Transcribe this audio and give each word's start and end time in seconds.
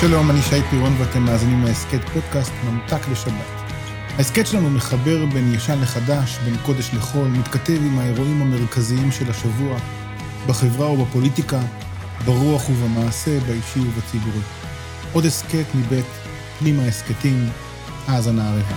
שלום, 0.00 0.30
אני 0.30 0.42
שי 0.42 0.62
פירון 0.70 0.92
ואתם 0.98 1.22
מאזינים 1.22 1.64
להסכת 1.64 2.08
פודקאסט 2.08 2.52
ממתק 2.64 3.08
לשבת. 3.12 3.62
ההסכת 4.16 4.46
שלנו 4.46 4.70
מחבר 4.70 5.26
בין 5.26 5.54
ישן 5.54 5.80
לחדש, 5.80 6.38
בין 6.44 6.56
קודש 6.66 6.94
לחול, 6.94 7.28
מתכתב 7.28 7.78
עם 7.82 7.98
האירועים 7.98 8.42
המרכזיים 8.42 9.12
של 9.12 9.30
השבוע, 9.30 9.78
בחברה 10.48 10.90
ובפוליטיקה, 10.90 11.60
ברוח 12.24 12.70
ובמעשה, 12.70 13.40
באישי 13.40 13.80
ובציבורי. 13.80 14.40
עוד 15.12 15.24
הסכת 15.24 15.64
מבית 15.74 16.06
פנימה 16.58 16.82
הסכתים, 16.82 17.48
האזנה 18.06 18.50
ערבה. 18.50 18.74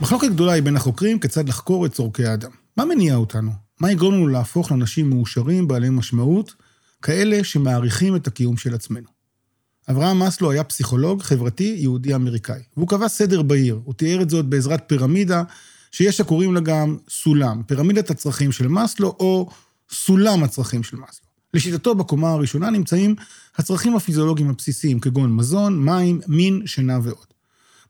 מחלוקת 0.00 0.28
גדולה 0.28 0.52
היא 0.52 0.62
בין 0.62 0.76
החוקרים 0.76 1.18
כיצד 1.18 1.48
לחקור 1.48 1.86
את 1.86 1.92
צורכי 1.92 2.24
האדם. 2.24 2.50
מה 2.76 2.84
מניע 2.84 3.14
אותנו? 3.14 3.67
מה 3.80 3.92
יגרום 3.92 4.14
לנו 4.14 4.28
להפוך 4.28 4.70
לאנשים 4.70 5.10
מאושרים, 5.10 5.68
בעלי 5.68 5.90
משמעות, 5.90 6.54
כאלה 7.02 7.44
שמעריכים 7.44 8.16
את 8.16 8.26
הקיום 8.26 8.56
של 8.56 8.74
עצמנו? 8.74 9.08
אברהם 9.90 10.18
מאסלו 10.18 10.50
היה 10.50 10.64
פסיכולוג 10.64 11.22
חברתי 11.22 11.74
יהודי 11.78 12.14
אמריקאי, 12.14 12.62
והוא 12.76 12.88
קבע 12.88 13.08
סדר 13.08 13.42
בעיר. 13.42 13.80
הוא 13.84 13.94
תיאר 13.94 14.22
את 14.22 14.30
זאת 14.30 14.44
בעזרת 14.44 14.84
פירמידה, 14.86 15.42
שיש 15.92 16.20
הקוראים 16.20 16.54
לה 16.54 16.60
גם 16.60 16.96
סולם, 17.08 17.62
פירמידת 17.66 18.10
הצרכים 18.10 18.52
של 18.52 18.68
מאסלו, 18.68 19.08
או 19.08 19.50
סולם 19.90 20.42
הצרכים 20.42 20.82
של 20.82 20.96
מאסלו. 20.96 21.28
לשיטתו, 21.54 21.94
בקומה 21.94 22.30
הראשונה 22.30 22.70
נמצאים 22.70 23.14
הצרכים 23.56 23.96
הפיזיולוגיים 23.96 24.50
הבסיסיים, 24.50 25.00
כגון 25.00 25.36
מזון, 25.36 25.84
מים, 25.84 26.20
מין, 26.26 26.62
שינה 26.66 26.98
ועוד. 27.02 27.26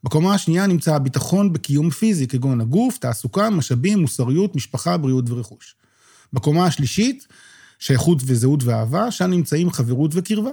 בקומה 0.04 0.34
השנייה 0.34 0.66
נמצא 0.66 0.94
הביטחון 0.94 1.52
בקיום 1.52 1.90
פיזי, 1.90 2.26
כגון 2.26 2.60
הגוף, 2.60 2.98
תעסוקה, 2.98 3.50
משאבים, 3.50 3.98
מוסריות, 3.98 4.56
משפחה, 4.56 4.96
בריאות 4.96 5.30
ורכוש. 5.30 5.74
בקומה 6.32 6.66
השלישית, 6.66 7.26
שייכות 7.78 8.18
וזהות 8.26 8.64
ואהבה, 8.64 9.10
שם 9.10 9.30
נמצאים 9.30 9.70
חברות 9.70 10.10
וקרבה. 10.14 10.50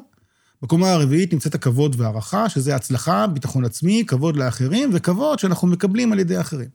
בקומה 0.62 0.92
הרביעית 0.92 1.34
נמצאת 1.34 1.56
הכבוד 1.56 1.96
והערכה, 2.00 2.50
שזה 2.50 2.76
הצלחה, 2.76 3.28
ביטחון 3.28 3.66
עצמי, 3.66 4.04
כבוד 4.08 4.38
לאחרים, 4.38 4.90
וכבוד 4.94 5.40
שאנחנו 5.40 5.68
מקבלים 5.68 6.12
על 6.12 6.20
ידי 6.20 6.42
אחרים. 6.42 6.70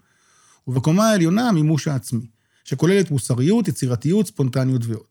ובקומה 0.69 1.11
העליונה, 1.11 1.48
המימוש 1.48 1.89
העצמי, 1.89 2.27
שכוללת 2.65 3.11
מוסריות, 3.11 3.69
יצירתיות, 3.69 4.27
ספונטניות 4.27 4.83
ועוד. 4.87 5.05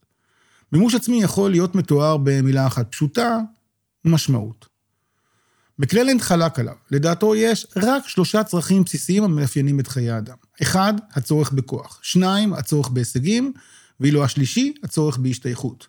מימוש 0.71 0.95
עצמי 0.95 1.23
יכול 1.23 1.51
להיות 1.51 1.75
מתואר 1.75 2.17
במילה 2.17 2.67
אחת 2.67 2.91
פשוטה, 2.91 3.39
משמעות. 4.05 4.65
מקללנד 5.79 6.21
חלק 6.21 6.59
עליו. 6.59 6.75
לדעתו 6.91 7.35
יש 7.35 7.67
רק 7.75 8.07
שלושה 8.07 8.43
צרכים 8.43 8.83
בסיסיים 8.83 9.23
המאפיינים 9.23 9.79
את 9.79 9.87
חיי 9.87 10.09
האדם. 10.09 10.35
אחד, 10.61 10.93
הצורך 11.13 11.51
בכוח. 11.51 11.99
שניים, 12.01 12.53
הצורך 12.53 12.89
בהישגים, 12.89 13.53
ואילו 13.99 14.23
השלישי, 14.23 14.73
הצורך 14.83 15.17
בהשתייכות. 15.17 15.87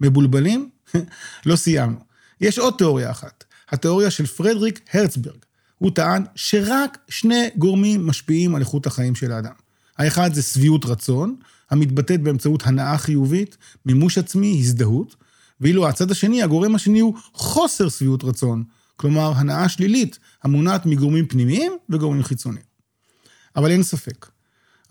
מבולבלים? 0.00 0.70
לא 1.46 1.56
סיימנו. 1.56 1.98
יש 2.40 2.58
עוד 2.58 2.74
תיאוריה 2.78 3.10
אחת, 3.10 3.44
התיאוריה 3.70 4.10
של 4.10 4.26
פרדריק 4.26 4.80
הרצברג. 4.92 5.38
הוא 5.78 5.90
טען 5.94 6.24
שרק 6.34 6.98
שני 7.08 7.50
גורמים 7.56 8.06
משפיעים 8.06 8.54
על 8.54 8.60
איכות 8.60 8.86
החיים 8.86 9.14
של 9.14 9.32
האדם. 9.32 9.52
האחד 9.98 10.34
זה 10.34 10.42
שביעות 10.42 10.84
רצון, 10.84 11.36
המתבטאת 11.70 12.22
באמצעות 12.22 12.62
הנאה 12.66 12.98
חיובית, 12.98 13.56
מימוש 13.86 14.18
עצמי, 14.18 14.56
הזדהות, 14.60 15.16
ואילו 15.60 15.88
הצד 15.88 16.10
השני, 16.10 16.42
הגורם 16.42 16.74
השני 16.74 17.00
הוא 17.00 17.14
חוסר 17.32 17.88
שביעות 17.88 18.24
רצון, 18.24 18.64
כלומר 18.96 19.32
הנאה 19.36 19.68
שלילית 19.68 20.18
המונעת 20.42 20.86
מגורמים 20.86 21.26
פנימיים 21.26 21.72
וגורמים 21.90 22.22
חיצוניים. 22.22 22.64
אבל 23.56 23.70
אין 23.70 23.82
ספק, 23.82 24.26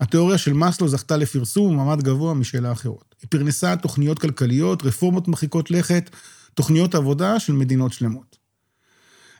התיאוריה 0.02 0.38
של 0.38 0.52
מאסלו 0.52 0.88
זכתה 0.88 1.16
לפרסום 1.16 1.66
ומעמד 1.72 2.02
גבוה 2.02 2.34
משאלה 2.34 2.72
אחרות. 2.72 3.14
היא 3.22 3.28
פרנסה 3.30 3.76
תוכניות 3.76 4.18
כלכליות, 4.18 4.82
רפורמות 4.82 5.28
מרחיקות 5.28 5.70
לכת, 5.70 6.10
תוכניות 6.54 6.94
עבודה 6.94 7.40
של 7.40 7.52
מדינות 7.52 7.92
שלמות. 7.92 8.36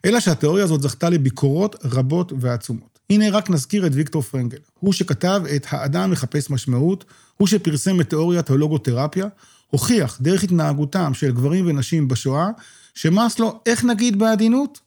אלא 0.04 0.20
שהתיאוריה 0.20 0.64
הזאת 0.64 0.82
זכתה 0.82 1.10
לביקורות 1.10 1.76
רבות 1.84 2.32
ועצומות. 2.40 2.98
הנה 3.10 3.30
רק 3.30 3.50
נזכיר 3.50 3.86
את 3.86 3.92
ויקטור 3.94 4.22
פרנגל. 4.22 4.58
הוא 4.78 4.92
שכתב 4.92 5.42
את 5.56 5.66
האדם 5.70 6.10
מחפש 6.10 6.50
משמעות, 6.50 7.04
הוא 7.36 7.48
שפרסם 7.48 8.00
את 8.00 8.10
תיאוריית 8.10 8.50
הלוגותרפיה, 8.50 9.26
הוכיח 9.70 10.18
דרך 10.20 10.42
התנהגותם 10.42 11.14
של 11.14 11.32
גברים 11.32 11.66
ונשים 11.66 12.08
בשואה, 12.08 12.48
שמאסלו, 12.94 13.60
איך 13.66 13.84
נגיד 13.84 14.18
בעדינות? 14.18 14.80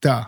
טעה. 0.00 0.22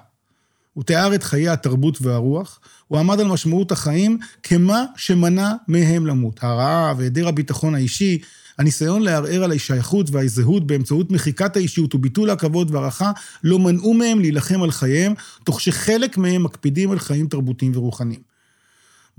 הוא 0.72 0.84
תיאר 0.84 1.14
את 1.14 1.22
חיי 1.22 1.48
התרבות 1.48 1.98
והרוח, 2.02 2.60
הוא 2.88 2.98
עמד 2.98 3.20
על 3.20 3.26
משמעות 3.26 3.72
החיים 3.72 4.18
כמה 4.42 4.84
שמנע 4.96 5.52
מהם 5.68 6.06
למות. 6.06 6.44
הרעב, 6.44 7.00
היעדר 7.00 7.28
הביטחון 7.28 7.74
האישי, 7.74 8.18
הניסיון 8.58 9.02
לערער 9.02 9.44
על 9.44 9.52
השייכות 9.52 10.10
והזהות 10.10 10.66
באמצעות 10.66 11.10
מחיקת 11.10 11.56
האישיות 11.56 11.94
וביטול 11.94 12.30
הכבוד 12.30 12.74
והערכה, 12.74 13.12
לא 13.44 13.58
מנעו 13.58 13.94
מהם 13.94 14.20
להילחם 14.20 14.62
על 14.62 14.70
חייהם, 14.70 15.14
תוך 15.44 15.60
שחלק 15.60 16.18
מהם 16.18 16.42
מקפידים 16.42 16.90
על 16.90 16.98
חיים 16.98 17.26
תרבותיים 17.26 17.72
ורוחניים. 17.74 18.20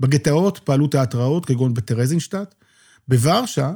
בגטאות 0.00 0.60
פעלו 0.64 0.86
תיאטראות, 0.86 1.46
כגון 1.46 1.74
בטרזינשטט. 1.74 2.54
בוורשה 3.08 3.72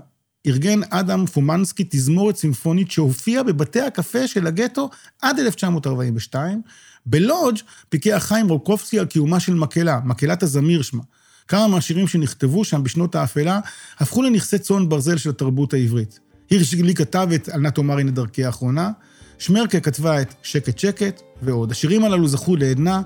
ארגן 0.47 0.81
אדם 0.91 1.27
פומנסקי 1.27 1.85
תזמורת 1.91 2.37
סימפונית 2.37 2.91
שהופיעה 2.91 3.43
בבתי 3.43 3.81
הקפה 3.81 4.27
של 4.27 4.47
הגטו 4.47 4.91
עד 5.23 5.39
1942. 5.39 6.63
בלודג' 7.07 7.59
פיקח 7.89 8.25
חיים 8.29 8.49
רוקובסקי 8.49 8.99
על 8.99 9.07
קיומה 9.07 9.41
של 9.41 9.55
מקהלה, 9.55 10.01
מקהלת 10.05 10.43
הזמיר 10.43 10.83
שמה. 10.83 11.03
כמה 11.49 11.69
מהשירים 11.69 12.09
שנכתבו 12.09 12.65
שם 12.65 12.83
בשנות 12.83 13.15
האפלה 13.15 13.61
הפכו 13.99 14.23
לנכסי 14.23 14.59
צאן 14.59 14.89
ברזל 14.89 15.17
של 15.17 15.31
התרבות 15.31 15.75
העברית. 15.75 16.21
הירש 16.51 16.75
גלי 16.75 16.95
כתב 16.95 17.29
את 17.35 17.49
"אל 17.49 17.61
נא 17.61 17.69
תאמר 17.69 17.99
הנה 17.99 18.11
דרכי 18.11 18.45
האחרונה", 18.45 18.91
שמרקה 19.39 19.81
כתבה 19.81 20.23
את 20.23 20.35
"שקט 20.43 20.79
שקט" 20.79 21.23
ועוד. 21.43 21.71
השירים 21.71 22.05
הללו 22.05 22.29
זכו 22.29 22.57
לעדנה 22.57 23.03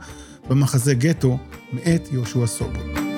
במחזה 0.48 0.94
גטו 0.94 1.38
מאת 1.72 2.08
יהושע 2.12 2.46
סובול. 2.46 3.11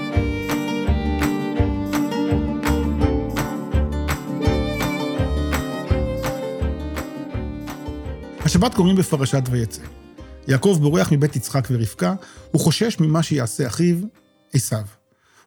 השבת 8.45 8.75
קוראים 8.75 8.97
בפרשת 8.97 9.43
ויצא. 9.51 9.83
יעקב 10.49 10.79
בורח 10.81 11.13
מבית 11.13 11.37
יצחק 11.37 11.69
ורבקה, 11.71 12.15
הוא 12.51 12.61
חושש 12.61 12.97
ממה 13.01 13.23
שיעשה 13.23 13.67
אחיו, 13.67 13.97
עשיו. 14.53 14.85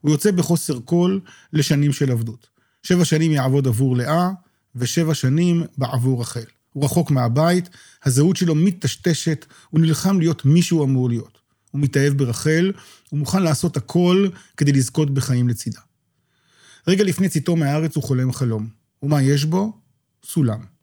הוא 0.01 0.11
יוצא 0.11 0.31
בחוסר 0.31 0.79
כל 0.85 1.19
לשנים 1.53 1.93
של 1.93 2.11
עבדות. 2.11 2.47
שבע 2.83 3.05
שנים 3.05 3.31
יעבוד 3.31 3.67
עבור 3.67 3.97
לאה, 3.97 4.29
ושבע 4.75 5.13
שנים 5.13 5.63
בעבור 5.77 6.21
רחל. 6.21 6.43
הוא 6.73 6.85
רחוק 6.85 7.11
מהבית, 7.11 7.69
הזהות 8.05 8.35
שלו 8.35 8.55
מטשטשת, 8.55 9.45
הוא 9.69 9.81
נלחם 9.81 10.19
להיות 10.19 10.45
מי 10.45 10.61
שהוא 10.61 10.83
אמור 10.83 11.09
להיות. 11.09 11.37
הוא 11.71 11.81
מתאהב 11.81 12.13
ברחל, 12.13 12.71
הוא 13.09 13.19
מוכן 13.19 13.43
לעשות 13.43 13.77
הכל 13.77 14.27
כדי 14.57 14.71
לזכות 14.71 15.13
בחיים 15.13 15.49
לצידה. 15.49 15.79
רגע 16.87 17.03
לפני 17.03 17.29
צאתו 17.29 17.55
מהארץ 17.55 17.95
הוא 17.95 18.03
חולם 18.03 18.31
חלום. 18.31 18.67
ומה 19.03 19.21
יש 19.21 19.45
בו? 19.45 19.73
סולם. 20.25 20.76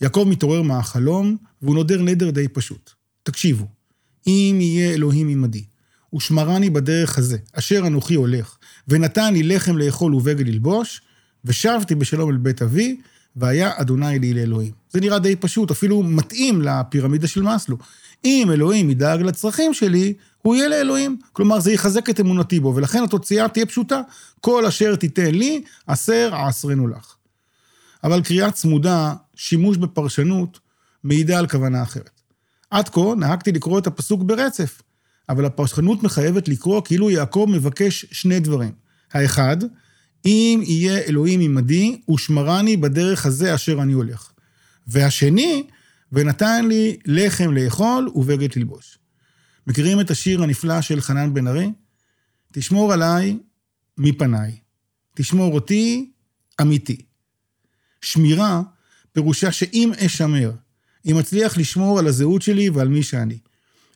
יעקב 0.00 0.24
מתעורר 0.28 0.62
מהחלום, 0.62 1.36
והוא 1.62 1.74
נודר 1.74 2.02
נדר 2.02 2.30
די 2.30 2.48
פשוט. 2.48 2.90
תקשיבו, 3.22 3.66
אם 4.26 4.58
יהיה 4.60 4.94
אלוהים 4.94 5.28
עמדי, 5.28 5.64
ושמרני 6.14 6.70
בדרך 6.70 7.18
הזה, 7.18 7.38
אשר 7.52 7.86
אנוכי 7.86 8.14
הולך, 8.14 8.56
ונתן 8.88 9.32
לי 9.32 9.42
לחם 9.42 9.76
לאכול 9.76 10.14
ובגד 10.14 10.48
ללבוש, 10.48 11.00
ושבתי 11.44 11.94
בשלום 11.94 12.30
אל 12.30 12.36
בית 12.36 12.62
אבי, 12.62 12.96
והיה 13.36 13.70
אדוני 13.76 14.18
לי 14.18 14.34
לאלוהים. 14.34 14.72
זה 14.90 15.00
נראה 15.00 15.18
די 15.18 15.36
פשוט, 15.36 15.70
אפילו 15.70 16.02
מתאים 16.02 16.62
לפירמידה 16.62 17.26
של 17.26 17.42
מאסלו. 17.42 17.76
אם 18.24 18.48
אלוהים 18.52 18.90
ידאג 18.90 19.22
לצרכים 19.22 19.74
שלי, 19.74 20.14
הוא 20.42 20.54
יהיה 20.54 20.68
לאלוהים. 20.68 21.18
כלומר, 21.32 21.60
זה 21.60 21.72
יחזק 21.72 22.10
את 22.10 22.20
אמונתי 22.20 22.60
בו, 22.60 22.74
ולכן 22.74 23.02
התוצאה 23.02 23.48
תהיה 23.48 23.66
פשוטה. 23.66 24.00
כל 24.40 24.66
אשר 24.66 24.96
תיתן 24.96 25.34
לי, 25.34 25.62
עשר 25.86 26.34
עשרנו 26.34 26.88
לך. 26.88 27.14
אבל 28.04 28.22
קריאה 28.22 28.50
צמודה, 28.50 29.14
שימוש 29.34 29.76
בפרשנות, 29.76 30.60
מעידה 31.04 31.38
על 31.38 31.46
כוונה 31.46 31.82
אחרת. 31.82 32.20
עד 32.70 32.88
כה 32.88 33.14
נהגתי 33.16 33.52
לקרוא 33.52 33.78
את 33.78 33.86
הפסוק 33.86 34.22
ברצף, 34.22 34.82
אבל 35.28 35.44
הפרשנות 35.44 36.02
מחייבת 36.02 36.48
לקרוא 36.48 36.82
כאילו 36.84 37.10
יעקב 37.10 37.46
מבקש 37.48 38.06
שני 38.10 38.40
דברים. 38.40 38.72
האחד, 39.12 39.56
אם 40.24 40.62
יהיה 40.66 40.98
אלוהים 40.98 41.40
עמדי, 41.40 42.00
ושמרני 42.10 42.76
בדרך 42.76 43.26
הזה 43.26 43.54
אשר 43.54 43.82
אני 43.82 43.92
הולך. 43.92 44.30
והשני, 44.86 45.66
ונתן 46.12 46.68
לי 46.68 46.96
לחם 47.06 47.50
לאכול 47.50 48.10
ובגד 48.14 48.48
ללבוש. 48.56 48.98
מכירים 49.66 50.00
את 50.00 50.10
השיר 50.10 50.42
הנפלא 50.42 50.80
של 50.80 51.00
חנן 51.00 51.34
בן 51.34 51.46
ארי? 51.46 51.72
תשמור 52.52 52.92
עליי 52.92 53.38
מפניי. 53.98 54.56
תשמור 55.14 55.54
אותי 55.54 56.10
אמיתי. 56.60 57.07
שמירה 58.02 58.62
פירושה 59.12 59.52
שאם 59.52 59.92
אשמר, 59.96 60.52
אם 61.06 61.18
אצליח 61.18 61.56
לשמור 61.56 61.98
על 61.98 62.06
הזהות 62.06 62.42
שלי 62.42 62.70
ועל 62.70 62.88
מי 62.88 63.02
שאני, 63.02 63.38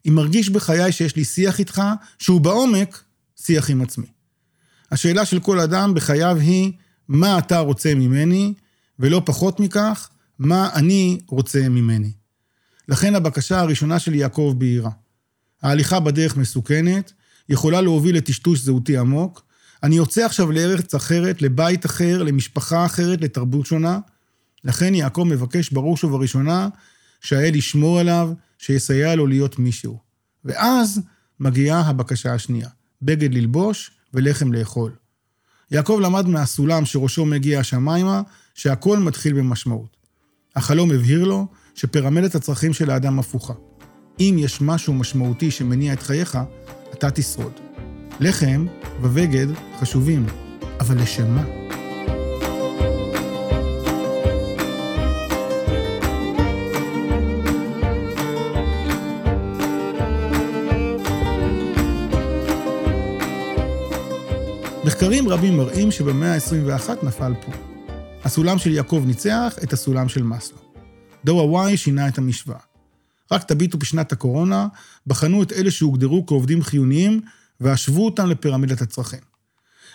אם 0.09 0.15
מרגיש 0.15 0.51
בחיי 0.51 0.93
שיש 0.93 1.17
לי 1.17 1.25
שיח 1.25 1.59
איתך, 1.59 1.83
שהוא 2.19 2.41
בעומק 2.41 3.03
שיח 3.37 3.71
עם 3.71 3.83
עצמי. 3.83 4.07
השאלה 4.91 5.25
של 5.25 5.41
כל 5.41 5.61
אדם 5.61 5.95
בחייו 5.95 6.37
היא, 6.37 6.73
מה 7.09 7.39
אתה 7.39 7.59
רוצה 7.59 7.95
ממני, 7.95 8.55
ולא 8.99 9.23
פחות 9.25 9.61
מכך, 9.61 10.11
מה 10.39 10.71
אני 10.75 11.21
רוצה 11.27 11.69
ממני. 11.69 12.13
לכן 12.89 13.15
הבקשה 13.15 13.61
הראשונה 13.61 13.99
של 13.99 14.15
יעקב 14.15 14.55
בהירה. 14.59 14.91
ההליכה 15.63 16.01
בדרך 16.01 16.37
מסוכנת, 16.37 17.13
יכולה 17.49 17.81
להוביל 17.81 18.17
לטשטוש 18.17 18.61
זהותי 18.61 18.97
עמוק. 18.97 19.45
אני 19.83 19.97
יוצא 19.97 20.25
עכשיו 20.25 20.53
לארץ 20.53 20.95
אחרת, 20.95 21.43
לבית 21.43 21.87
אחר, 21.87 22.23
למשפחה 22.23 22.87
אחרת, 22.87 23.21
לתרבות 23.21 23.67
שונה. 23.67 23.99
לכן 24.65 24.95
יעקב 24.95 25.25
מבקש 25.27 25.71
בראש 25.71 26.05
ובראשונה 26.05 26.69
שהאל 27.21 27.55
ישמור 27.55 27.99
עליו, 27.99 28.33
שיסייע 28.59 29.15
לו 29.15 29.27
להיות 29.27 29.59
מישהו. 29.59 29.99
ואז 30.45 31.01
מגיעה 31.41 31.81
הבקשה 31.81 32.35
השנייה, 32.35 32.69
בגד 33.03 33.35
ללבוש 33.35 33.91
ולחם 34.15 34.53
לאכול. 34.53 34.93
יעקב 35.71 35.99
למד 36.03 36.27
מהסולם 36.27 36.85
שראשו 36.85 37.25
מגיע 37.25 37.61
השמיימה, 37.61 38.23
שהכל 38.55 38.99
מתחיל 38.99 39.33
במשמעות. 39.33 39.97
החלום 40.57 40.91
הבהיר 40.91 41.25
לו 41.25 41.47
שפירמדת 41.75 42.35
הצרכים 42.35 42.73
של 42.73 42.91
האדם 42.91 43.19
הפוכה. 43.19 43.55
אם 44.21 44.37
יש 44.39 44.61
משהו 44.61 44.95
משמעותי 44.95 45.51
שמניע 45.51 45.93
את 45.93 46.03
חייך, 46.03 46.39
אתה 46.93 47.11
תשרוד. 47.11 47.53
לחם 48.21 48.67
ובגד 49.03 49.47
חשובים, 49.81 50.27
אבל 50.81 51.03
לשם 51.03 51.35
מה? 51.35 51.45
מחקרים 64.85 65.29
רבים 65.29 65.57
מראים 65.57 65.91
שבמאה 65.91 66.35
ה-21 66.35 67.07
נפל 67.07 67.33
פה. 67.47 67.53
הסולם 68.25 68.59
של 68.59 68.71
יעקב 68.71 69.03
ניצח 69.07 69.55
את 69.63 69.73
הסולם 69.73 70.09
של 70.09 70.23
מאסלו. 70.23 70.59
דור 71.25 71.59
ה-Y 71.59 71.77
שינה 71.77 72.09
את 72.09 72.19
המשוואה. 72.19 72.59
רק 73.33 73.43
תביטו 73.43 73.79
בשנת 73.79 74.13
הקורונה, 74.13 74.67
בחנו 75.07 75.43
את 75.43 75.53
אלה 75.53 75.71
שהוגדרו 75.71 76.27
כעובדים 76.27 76.63
חיוניים 76.63 77.21
והשוו 77.63 78.05
אותם 78.05 78.31
לפירמידת 78.31 78.83
הצרכים. 78.83 79.21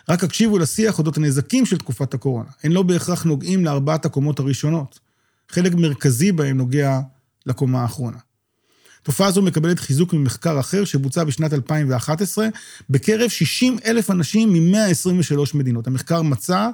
רק 0.10 0.24
הקשיבו 0.24 0.58
לשיח 0.58 1.00
אודות 1.00 1.18
הנזקים 1.18 1.66
של 1.66 1.78
תקופת 1.78 2.14
הקורונה. 2.14 2.50
הם 2.64 2.72
לא 2.72 2.84
בהכרח 2.84 3.24
נוגעים 3.24 3.66
לארבעת 3.66 4.06
הקומות 4.06 4.40
הראשונות. 4.40 5.00
חלק 5.50 5.74
מרכזי 5.74 6.32
בהם 6.32 6.58
נוגע 6.58 7.00
לקומה 7.46 7.82
האחרונה. 7.82 8.18
תופעה 9.04 9.32
זו 9.32 9.42
מקבלת 9.42 9.80
חיזוק 9.80 10.14
ממחקר 10.14 10.60
אחר 10.60 10.86
שבוצע 10.86 11.24
בשנת 11.24 11.54
2011 11.54 12.48
בקרב 12.90 13.30
60 13.30 13.78
אלף 13.86 14.12
אנשים 14.12 14.54
מ-123 14.54 15.40
מדינות. 15.54 15.88
המחקר 15.88 16.22
מצא 16.22 16.70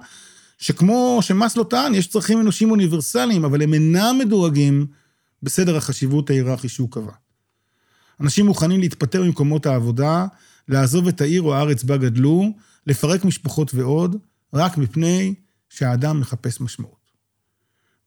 שכמו 0.57 1.19
שמאסלו 1.21 1.63
טען, 1.63 1.95
יש 1.95 2.07
צרכים 2.07 2.39
אנושיים 2.41 2.71
אוניברסליים, 2.71 3.45
אבל 3.45 3.61
הם 3.61 3.73
אינם 3.73 4.15
מדורגים 4.19 4.85
בסדר 5.43 5.77
החשיבות 5.77 6.29
ההיררכי 6.29 6.69
שהוא 6.69 6.91
קבע. 6.91 7.11
אנשים 8.21 8.45
מוכנים 8.45 8.79
להתפטר 8.79 9.23
ממקומות 9.23 9.65
העבודה, 9.65 10.25
לעזוב 10.67 11.07
את 11.07 11.21
העיר 11.21 11.41
או 11.41 11.55
הארץ 11.55 11.83
בה 11.83 11.97
גדלו, 11.97 12.53
לפרק 12.87 13.25
משפחות 13.25 13.73
ועוד, 13.73 14.15
רק 14.53 14.77
מפני 14.77 15.33
שהאדם 15.69 16.19
מחפש 16.19 16.61
משמעות. 16.61 17.03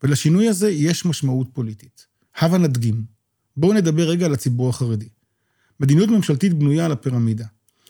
ולשינוי 0.02 0.48
הזה 0.48 0.70
יש 0.70 1.04
משמעות 1.04 1.48
פוליטית. 1.52 2.06
הבה 2.38 2.58
נדגים. 2.58 3.04
בואו 3.56 3.72
נדבר 3.72 4.08
רגע 4.08 4.26
על 4.26 4.34
הציבור 4.34 4.68
החרדי. 4.68 5.08
מדיניות 5.80 6.08
ממשלתית 6.08 6.54
בנויה 6.54 6.84
על 6.84 6.92
הפירמידה. 6.92 7.46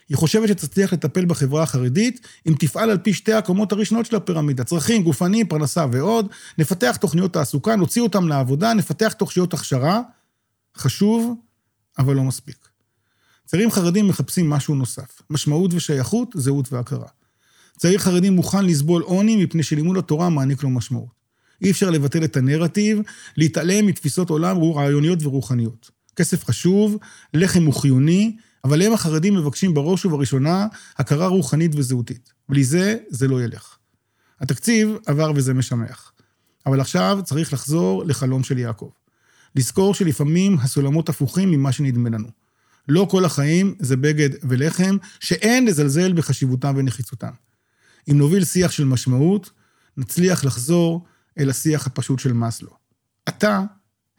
היא 0.08 0.16
חושבת 0.16 0.48
שתצליח 0.48 0.92
לטפל 0.92 1.24
בחברה 1.24 1.62
החרדית 1.62 2.26
אם 2.48 2.54
תפעל 2.58 2.90
על 2.90 2.98
פי 2.98 3.14
שתי 3.14 3.32
הקומות 3.32 3.72
הראשונות 3.72 4.06
של 4.06 4.16
הפירמידה, 4.16 4.64
צרכים, 4.64 5.02
גופניים, 5.02 5.48
פרנסה 5.48 5.86
ועוד, 5.92 6.28
נפתח 6.58 6.96
תוכניות 7.00 7.32
תעסוקה, 7.32 7.76
נוציא 7.76 8.02
אותם 8.02 8.28
לעבודה, 8.28 8.74
נפתח 8.74 9.12
תוכניות 9.12 9.54
הכשרה. 9.54 10.02
חשוב, 10.76 11.34
אבל 11.98 12.14
לא 12.14 12.22
מספיק. 12.24 12.68
צעירים 13.46 13.70
חרדים 13.70 14.08
מחפשים 14.08 14.50
משהו 14.50 14.74
נוסף, 14.74 15.22
משמעות 15.30 15.74
ושייכות, 15.74 16.28
זהות 16.34 16.72
והכרה. 16.72 17.08
צעיר 17.76 17.98
חרדי 17.98 18.30
מוכן 18.30 18.64
לסבול 18.64 19.02
עוני 19.02 19.44
מפני 19.44 19.62
שלימוד 19.62 19.96
התורה 19.96 20.28
מעניק 20.28 20.62
לו 20.62 20.70
משמעות. 20.70 21.16
אי 21.62 21.70
אפשר 21.70 21.90
לבטל 21.90 22.24
את 22.24 22.36
הנרטיב, 22.36 22.98
להתעלם 23.36 23.86
מתפיסות 23.86 24.30
עולם 24.30 24.56
רעיוניות 24.62 25.18
ורוחניות. 25.22 25.90
כסף 26.16 26.44
חשוב, 26.44 26.96
לחם 27.34 27.64
הוא 27.64 27.74
חיוני, 27.74 28.36
אבל 28.64 28.82
הם 28.82 28.92
החרדים 28.92 29.34
מבקשים 29.34 29.74
בראש 29.74 30.04
ובראשונה 30.04 30.66
הכרה 30.96 31.26
רוחנית 31.26 31.72
וזהותית. 31.74 32.32
בלי 32.48 32.64
זה, 32.64 32.96
זה 33.08 33.28
לא 33.28 33.42
ילך. 33.42 33.76
התקציב 34.40 34.96
עבר 35.06 35.32
וזה 35.34 35.54
משמח. 35.54 36.12
אבל 36.66 36.80
עכשיו 36.80 37.18
צריך 37.24 37.52
לחזור 37.52 38.04
לחלום 38.04 38.44
של 38.44 38.58
יעקב. 38.58 38.90
לזכור 39.56 39.94
שלפעמים 39.94 40.56
הסולמות 40.58 41.08
הפוכים 41.08 41.50
ממה 41.50 41.72
שנדמה 41.72 42.10
לנו. 42.10 42.45
לא 42.88 43.06
כל 43.10 43.24
החיים 43.24 43.74
זה 43.78 43.96
בגד 43.96 44.30
ולחם, 44.42 44.96
שאין 45.20 45.66
לזלזל 45.66 46.12
בחשיבותם 46.12 46.74
ונחיצותם. 46.76 47.32
אם 48.10 48.18
נוביל 48.18 48.44
שיח 48.44 48.70
של 48.70 48.84
משמעות, 48.84 49.50
נצליח 49.96 50.44
לחזור 50.44 51.04
אל 51.38 51.50
השיח 51.50 51.86
הפשוט 51.86 52.18
של 52.18 52.32
מאסלו. 52.32 52.70
עתה 53.26 53.62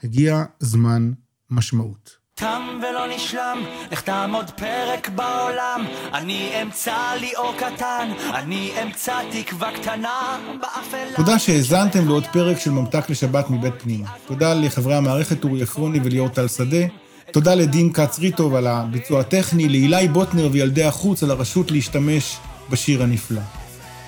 הגיע 0.03 0.43
זמן 0.59 1.11
משמעות. 1.49 2.17
תם 2.35 2.79
ולא 2.81 3.15
נשלם, 3.15 3.57
לך 3.91 4.01
תעמוד 4.01 4.49
פרק 4.49 5.09
בעולם. 5.09 5.85
אני 6.13 6.61
אמצא 6.61 7.13
לי 7.19 7.35
אור 7.35 7.53
קטן, 7.57 8.11
אני 8.33 8.71
אמצא 8.83 9.21
תקווה 9.31 9.77
קטנה 9.77 10.37
באפלה. 10.61 11.15
תודה 11.15 11.39
שהאזנתם 11.39 12.07
לעוד 12.07 12.23
פרק 12.33 12.59
של 12.59 12.71
ממתק 12.71 13.09
לשבת 13.09 13.49
מבית 13.49 13.73
פנימה. 13.81 14.09
תודה 14.27 14.53
לחברי 14.53 14.95
המערכת 14.95 15.43
אורי 15.43 15.61
עפרוני 15.61 15.99
וליאור 16.03 16.29
טל 16.29 16.47
שדה. 16.47 16.85
תודה 17.31 17.55
לדין 17.55 17.93
כץ 17.93 18.19
ריטוב 18.19 18.55
על 18.55 18.67
הביצוע 18.67 19.19
הטכני, 19.19 19.69
לאילי 19.69 20.07
בוטנר 20.07 20.49
וילדי 20.51 20.83
החוץ 20.83 21.23
על 21.23 21.31
הרשות 21.31 21.71
להשתמש 21.71 22.37
בשיר 22.69 23.03
הנפלא. 23.03 23.41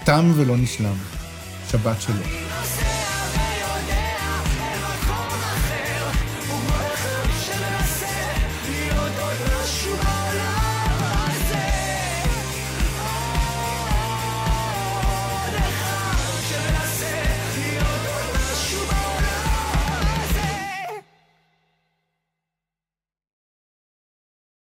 תם 0.06 0.32
ולא 0.36 0.58
נשלם. 0.58 0.96
שבת 1.72 2.02
שלום. 2.02 2.50